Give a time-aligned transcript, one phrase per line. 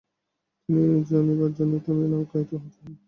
[0.69, 2.91] তিনি জনি বা John Tommy নামে আখ্যায়িত হতেন।